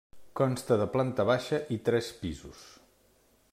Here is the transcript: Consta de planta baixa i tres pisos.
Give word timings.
Consta 0.39 0.77
de 0.83 0.87
planta 0.95 1.27
baixa 1.31 1.61
i 1.77 1.79
tres 1.91 2.11
pisos. 2.25 2.67